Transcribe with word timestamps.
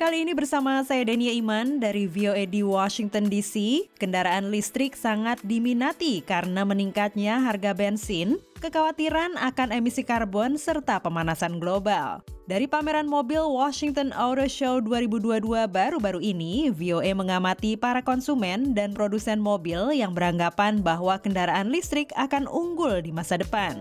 Kali 0.00 0.24
ini 0.24 0.32
bersama 0.32 0.80
saya 0.80 1.04
Dania 1.04 1.28
Iman 1.28 1.76
dari 1.76 2.08
VOA 2.08 2.48
di 2.48 2.64
Washington 2.64 3.28
DC. 3.28 3.84
Kendaraan 4.00 4.48
listrik 4.48 4.96
sangat 4.96 5.36
diminati 5.44 6.24
karena 6.24 6.64
meningkatnya 6.64 7.36
harga 7.44 7.76
bensin, 7.76 8.40
kekhawatiran 8.64 9.36
akan 9.36 9.76
emisi 9.76 10.00
karbon 10.00 10.56
serta 10.56 11.04
pemanasan 11.04 11.60
global. 11.60 12.24
Dari 12.48 12.64
pameran 12.64 13.12
mobil 13.12 13.44
Washington 13.44 14.16
Auto 14.16 14.48
Show 14.48 14.80
2022 14.80 15.68
baru-baru 15.68 16.24
ini, 16.24 16.72
VOA 16.72 17.12
mengamati 17.12 17.76
para 17.76 18.00
konsumen 18.00 18.72
dan 18.72 18.96
produsen 18.96 19.36
mobil 19.36 19.92
yang 19.92 20.16
beranggapan 20.16 20.80
bahwa 20.80 21.20
kendaraan 21.20 21.68
listrik 21.68 22.08
akan 22.16 22.48
unggul 22.48 23.04
di 23.04 23.12
masa 23.12 23.36
depan 23.36 23.76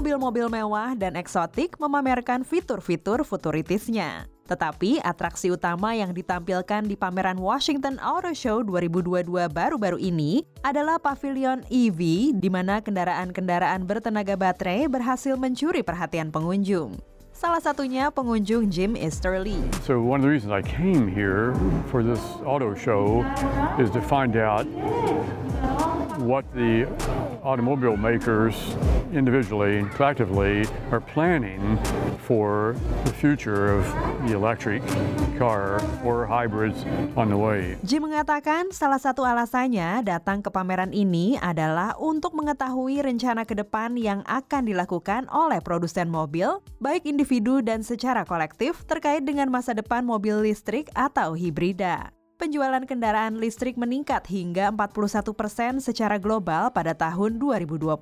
mobil-mobil 0.00 0.48
mewah 0.48 0.96
dan 0.96 1.12
eksotik 1.12 1.76
memamerkan 1.76 2.40
fitur-fitur 2.40 3.20
futuritisnya. 3.20 4.24
Tetapi 4.48 4.96
atraksi 5.04 5.52
utama 5.52 5.92
yang 5.92 6.16
ditampilkan 6.16 6.88
di 6.88 6.96
pameran 6.96 7.36
Washington 7.36 8.00
Auto 8.00 8.32
Show 8.32 8.64
2022 8.64 9.28
baru-baru 9.52 10.00
ini 10.00 10.40
adalah 10.64 10.96
pavilion 10.96 11.60
EV 11.68 12.32
di 12.32 12.48
mana 12.48 12.80
kendaraan-kendaraan 12.80 13.84
bertenaga 13.84 14.40
baterai 14.40 14.88
berhasil 14.88 15.36
mencuri 15.36 15.84
perhatian 15.84 16.32
pengunjung. 16.32 16.96
Salah 17.36 17.60
satunya 17.60 18.08
pengunjung 18.08 18.72
Jim 18.72 18.96
Easterly. 18.96 19.60
So 19.84 20.00
one 20.00 20.20
of 20.20 20.24
the 20.24 20.32
reasons 20.32 20.56
I 20.56 20.64
came 20.64 21.12
here 21.12 21.52
for 21.92 22.00
this 22.00 22.20
auto 22.48 22.72
show 22.72 23.20
is 23.76 23.92
to 23.92 24.00
find 24.00 24.32
out 24.40 24.64
what 26.20 26.44
the 26.52 26.84
automobile 27.42 27.96
makers 27.96 28.54
individually 29.12 29.80
and 29.80 29.90
collectively 29.96 30.68
are 30.92 31.00
planning 31.00 31.78
for 32.22 32.76
the 33.04 33.14
future 33.16 33.72
of 33.72 33.82
the 34.28 34.36
electric 34.36 34.84
car 35.40 35.80
or 36.04 36.28
hybrids 36.28 36.84
on 37.16 37.32
the 37.32 37.36
way. 37.36 37.74
Jim 37.82 38.06
mengatakan 38.06 38.70
salah 38.70 39.00
satu 39.00 39.24
alasannya 39.24 40.04
datang 40.04 40.44
ke 40.44 40.52
pameran 40.52 40.92
ini 40.92 41.40
adalah 41.40 41.96
untuk 41.98 42.36
mengetahui 42.36 43.02
rencana 43.02 43.48
ke 43.48 43.56
depan 43.56 43.96
yang 43.96 44.20
akan 44.28 44.68
dilakukan 44.68 45.26
oleh 45.32 45.58
produsen 45.64 46.12
mobil, 46.12 46.60
baik 46.78 47.08
individu 47.08 47.64
dan 47.64 47.80
secara 47.80 48.22
kolektif 48.28 48.84
terkait 48.84 49.24
dengan 49.24 49.48
masa 49.48 49.72
depan 49.72 50.04
mobil 50.04 50.44
listrik 50.44 50.92
atau 50.94 51.34
hibrida 51.34 52.12
penjualan 52.40 52.80
kendaraan 52.88 53.36
listrik 53.36 53.76
meningkat 53.76 54.24
hingga 54.24 54.72
41 54.72 55.36
persen 55.36 55.76
secara 55.76 56.16
global 56.16 56.72
pada 56.72 56.96
tahun 56.96 57.36
2020. 57.36 58.00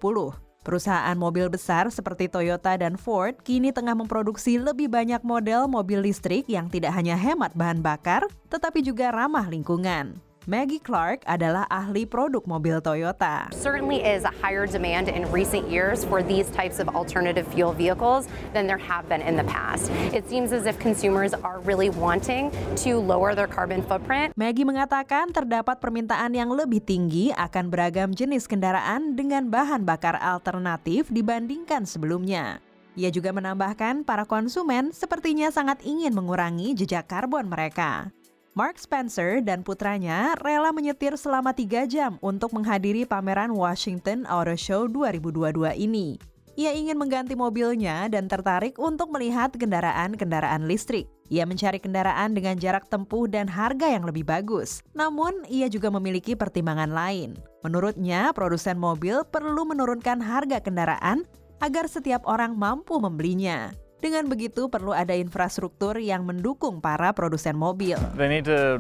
Perusahaan 0.63 1.17
mobil 1.19 1.51
besar 1.51 1.91
seperti 1.91 2.31
Toyota 2.31 2.79
dan 2.79 2.95
Ford 2.95 3.35
kini 3.43 3.75
tengah 3.75 3.99
memproduksi 3.99 4.63
lebih 4.63 4.87
banyak 4.87 5.27
model 5.27 5.67
mobil 5.67 5.99
listrik 5.99 6.47
yang 6.47 6.71
tidak 6.71 6.95
hanya 6.95 7.19
hemat 7.19 7.51
bahan 7.59 7.83
bakar, 7.83 8.23
tetapi 8.47 8.79
juga 8.87 9.11
ramah 9.11 9.51
lingkungan. 9.51 10.28
Maggie 10.49 10.81
Clark 10.81 11.29
adalah 11.29 11.69
ahli 11.69 12.09
produk 12.09 12.41
mobil 12.49 12.81
Toyota. 12.81 13.53
Certainly 13.53 14.01
is 14.01 14.25
a 14.25 14.33
higher 14.41 14.65
demand 14.65 15.13
in 15.13 15.29
recent 15.29 15.69
years 15.69 16.09
for 16.09 16.25
these 16.25 16.49
types 16.57 16.81
of 16.81 16.89
alternative 16.89 17.45
fuel 17.53 17.77
vehicles 17.77 18.33
than 18.57 18.65
there 18.65 18.81
have 18.81 19.05
been 19.13 19.21
in 19.21 19.37
the 19.37 19.45
past. 19.45 19.93
It 20.17 20.25
seems 20.25 20.57
as 20.57 20.65
if 20.65 20.81
consumers 20.81 21.37
are 21.37 21.61
really 21.69 21.93
wanting 21.93 22.49
to 22.81 22.97
lower 22.97 23.37
their 23.37 23.45
carbon 23.45 23.85
footprint. 23.85 24.33
Maggie 24.41 24.65
mengatakan 24.65 25.37
terdapat 25.37 25.85
permintaan 25.85 26.33
yang 26.33 26.49
lebih 26.49 26.81
tinggi 26.81 27.29
akan 27.37 27.69
beragam 27.69 28.17
jenis 28.17 28.49
kendaraan 28.49 29.21
dengan 29.21 29.53
bahan 29.53 29.85
bakar 29.85 30.17
alternatif 30.17 31.13
dibandingkan 31.13 31.85
sebelumnya. 31.85 32.65
Ia 32.97 33.13
juga 33.13 33.37
menambahkan 33.37 34.01
para 34.01 34.25
konsumen 34.25 34.97
sepertinya 34.97 35.53
sangat 35.53 35.85
ingin 35.85 36.17
mengurangi 36.17 36.73
jejak 36.73 37.05
karbon 37.05 37.53
mereka. 37.53 38.17
Mark 38.57 38.81
Spencer 38.81 39.45
dan 39.45 39.61
putranya 39.61 40.33
rela 40.41 40.73
menyetir 40.73 41.17
selama 41.21 41.53
tiga 41.53 41.85
jam 41.85 42.17
untuk 42.25 42.57
menghadiri 42.57 43.05
pameran 43.05 43.53
Washington 43.53 44.25
Auto 44.25 44.57
Show 44.57 44.89
2022 44.89 45.77
ini. 45.77 46.17
Ia 46.59 46.75
ingin 46.75 46.99
mengganti 46.99 47.39
mobilnya 47.39 48.11
dan 48.11 48.27
tertarik 48.27 48.83
untuk 48.83 49.15
melihat 49.15 49.55
kendaraan-kendaraan 49.55 50.67
listrik. 50.67 51.07
Ia 51.31 51.47
mencari 51.47 51.79
kendaraan 51.79 52.35
dengan 52.35 52.59
jarak 52.59 52.91
tempuh 52.91 53.31
dan 53.31 53.47
harga 53.47 53.87
yang 53.87 54.03
lebih 54.03 54.27
bagus. 54.27 54.83
Namun, 54.91 55.47
ia 55.47 55.71
juga 55.71 55.87
memiliki 55.95 56.35
pertimbangan 56.35 56.91
lain. 56.91 57.39
Menurutnya, 57.63 58.35
produsen 58.35 58.75
mobil 58.75 59.23
perlu 59.23 59.71
menurunkan 59.71 60.19
harga 60.19 60.59
kendaraan 60.59 61.23
agar 61.63 61.87
setiap 61.87 62.27
orang 62.27 62.59
mampu 62.59 62.99
membelinya. 62.99 63.71
Dengan 63.99 64.31
begitu 64.31 64.71
perlu 64.71 64.95
ada 64.95 65.11
infrastruktur 65.11 65.99
yang 65.99 66.23
mendukung 66.23 66.79
para 66.79 67.11
produsen 67.11 67.59
mobil. 67.59 67.99
They 68.15 68.31
need 68.31 68.47
to 68.47 68.79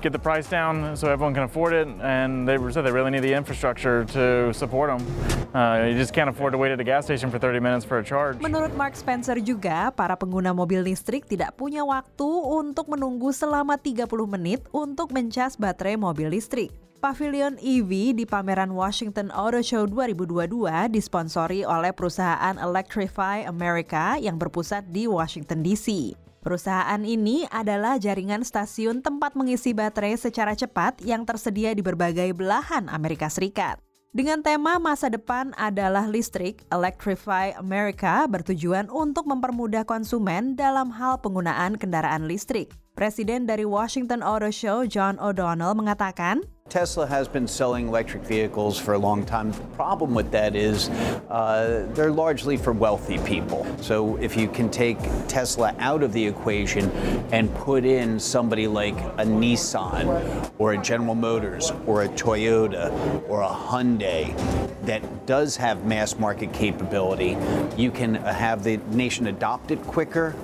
get 0.00 0.16
the 0.16 0.20
price 0.20 0.48
down 0.48 0.96
so 0.96 1.12
everyone 1.12 1.36
can 1.36 1.44
afford 1.44 1.76
it, 1.76 1.84
and 2.00 2.48
they 2.48 2.56
said 2.72 2.88
they 2.88 2.92
really 2.92 3.12
need 3.12 3.20
the 3.20 3.36
infrastructure 3.36 4.08
to 4.16 4.56
support 4.56 4.88
them. 4.88 5.04
Uh, 5.52 5.92
you 5.92 6.00
just 6.00 6.16
can't 6.16 6.32
afford 6.32 6.56
to 6.56 6.58
wait 6.58 6.72
at 6.72 6.80
a 6.80 6.86
gas 6.88 7.04
station 7.04 7.28
for 7.28 7.36
30 7.36 7.60
minutes 7.60 7.84
for 7.84 8.00
a 8.00 8.04
charge. 8.04 8.40
Menurut 8.40 8.72
Mark 8.72 8.96
Spencer 8.96 9.36
juga, 9.44 9.92
para 9.92 10.16
pengguna 10.16 10.56
mobil 10.56 10.80
listrik 10.80 11.28
tidak 11.28 11.54
punya 11.60 11.84
waktu 11.84 12.24
untuk 12.48 12.88
menunggu 12.88 13.36
selama 13.36 13.76
30 13.76 14.08
menit 14.24 14.64
untuk 14.72 15.12
mencas 15.12 15.60
baterai 15.60 16.00
mobil 16.00 16.32
listrik. 16.32 16.83
Pavilion 17.04 17.60
EV 17.60 18.16
di 18.16 18.24
pameran 18.24 18.72
Washington 18.72 19.28
Auto 19.28 19.60
Show 19.60 19.84
2022 19.92 20.88
disponsori 20.88 21.60
oleh 21.60 21.92
perusahaan 21.92 22.56
Electrify 22.56 23.44
America 23.44 24.16
yang 24.16 24.40
berpusat 24.40 24.88
di 24.88 25.04
Washington 25.04 25.60
DC. 25.60 26.16
Perusahaan 26.40 27.04
ini 27.04 27.44
adalah 27.52 28.00
jaringan 28.00 28.40
stasiun 28.40 29.04
tempat 29.04 29.36
mengisi 29.36 29.76
baterai 29.76 30.16
secara 30.16 30.56
cepat 30.56 31.04
yang 31.04 31.28
tersedia 31.28 31.76
di 31.76 31.84
berbagai 31.84 32.32
belahan 32.32 32.88
Amerika 32.88 33.28
Serikat. 33.28 33.76
Dengan 34.16 34.40
tema 34.40 34.80
masa 34.80 35.12
depan 35.12 35.52
adalah 35.60 36.08
listrik, 36.08 36.64
Electrify 36.72 37.52
America 37.60 38.24
bertujuan 38.24 38.88
untuk 38.88 39.28
mempermudah 39.28 39.84
konsumen 39.84 40.56
dalam 40.56 40.88
hal 40.88 41.20
penggunaan 41.20 41.76
kendaraan 41.76 42.24
listrik. 42.24 42.72
Presiden 42.94 43.42
dari 43.42 43.66
Washington 43.66 44.22
Auto 44.22 44.54
Show, 44.54 44.86
John 44.86 45.18
O'Donnell, 45.18 45.74
mengatakan, 45.74 46.46
Tesla 46.74 47.06
has 47.06 47.28
been 47.28 47.46
selling 47.46 47.86
electric 47.86 48.24
vehicles 48.24 48.80
for 48.80 48.94
a 48.94 48.98
long 48.98 49.24
time. 49.24 49.52
The 49.52 49.60
problem 49.76 50.12
with 50.12 50.32
that 50.32 50.56
is 50.56 50.88
uh, 51.30 51.86
they're 51.94 52.10
largely 52.10 52.56
for 52.56 52.72
wealthy 52.72 53.18
people. 53.18 53.64
So 53.80 54.16
if 54.16 54.34
you 54.34 54.48
can 54.48 54.68
take 54.70 54.98
Tesla 55.28 55.76
out 55.78 56.02
of 56.02 56.12
the 56.12 56.26
equation 56.26 56.90
and 57.30 57.54
put 57.54 57.84
in 57.84 58.18
somebody 58.18 58.66
like 58.66 58.98
a 59.22 59.24
Nissan 59.28 60.50
or 60.58 60.72
a 60.72 60.78
General 60.78 61.14
Motors 61.14 61.70
or 61.86 62.02
a 62.02 62.08
Toyota 62.08 62.90
or 63.28 63.42
a 63.42 63.54
Hyundai 63.54 64.34
that 64.82 65.26
does 65.26 65.56
have 65.56 65.84
mass 65.84 66.18
market 66.18 66.52
capability, 66.52 67.36
you 67.76 67.92
can 67.92 68.16
have 68.16 68.64
the 68.64 68.78
nation 68.90 69.28
adopt 69.28 69.70
it 69.70 69.80
quicker 69.84 70.34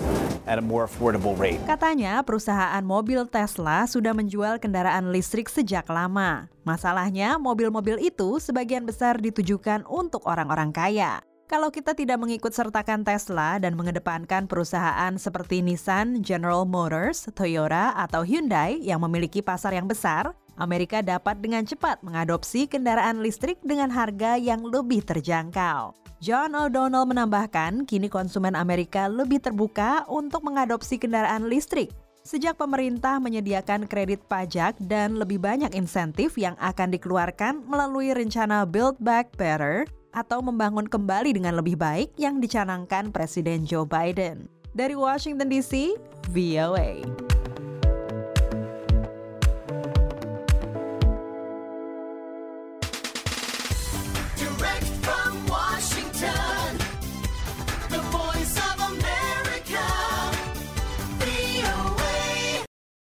at 0.47 0.59
a 0.59 0.63
more 0.63 0.87
affordable 0.87 1.39
rate. 1.39 1.59
Katanya 1.67 2.23
perusahaan 2.27 2.83
mobil 2.83 3.23
Tesla 3.29 3.87
sudah 3.87 4.11
menjual 4.15 4.59
kendaraan 4.59 5.15
listrik 5.15 5.47
sejak 5.47 5.87
lama 5.87 6.10
Masalahnya, 6.67 7.39
mobil-mobil 7.39 8.03
itu 8.03 8.43
sebagian 8.43 8.85
besar 8.85 9.17
ditujukan 9.23 9.87
untuk 9.87 10.27
orang-orang 10.27 10.75
kaya. 10.75 11.23
Kalau 11.51 11.67
kita 11.67 11.99
tidak 11.99 12.23
mengikut 12.23 12.55
sertakan 12.55 13.03
Tesla 13.03 13.59
dan 13.59 13.75
mengedepankan 13.75 14.47
perusahaan 14.47 15.11
seperti 15.19 15.67
Nissan, 15.67 16.23
General 16.23 16.63
Motors, 16.63 17.27
Toyota, 17.35 17.91
atau 17.99 18.23
Hyundai 18.23 18.79
yang 18.79 19.03
memiliki 19.03 19.43
pasar 19.43 19.75
yang 19.75 19.91
besar, 19.91 20.31
Amerika 20.55 21.03
dapat 21.03 21.43
dengan 21.43 21.67
cepat 21.67 22.07
mengadopsi 22.07 22.71
kendaraan 22.71 23.19
listrik 23.19 23.59
dengan 23.67 23.91
harga 23.91 24.39
yang 24.39 24.63
lebih 24.63 25.03
terjangkau. 25.03 25.91
John 26.23 26.55
O'Donnell 26.55 27.09
menambahkan, 27.11 27.83
kini 27.89 28.07
konsumen 28.07 28.55
Amerika 28.55 29.11
lebih 29.11 29.43
terbuka 29.43 30.07
untuk 30.07 30.47
mengadopsi 30.47 31.03
kendaraan 31.03 31.51
listrik 31.51 31.91
Sejak 32.31 32.63
pemerintah 32.63 33.19
menyediakan 33.19 33.91
kredit 33.91 34.23
pajak 34.31 34.79
dan 34.79 35.19
lebih 35.19 35.43
banyak 35.43 35.75
insentif 35.75 36.39
yang 36.39 36.55
akan 36.63 36.95
dikeluarkan 36.95 37.67
melalui 37.67 38.15
rencana 38.15 38.63
Build 38.63 39.03
Back 39.03 39.35
Better 39.35 39.83
atau 40.15 40.39
membangun 40.39 40.87
kembali 40.87 41.35
dengan 41.35 41.59
lebih 41.59 41.75
baik 41.75 42.15
yang 42.15 42.39
dicanangkan 42.39 43.11
Presiden 43.11 43.67
Joe 43.67 43.83
Biden. 43.83 44.47
Dari 44.71 44.95
Washington 44.95 45.51
DC, 45.51 45.99
VOA. 46.31 47.30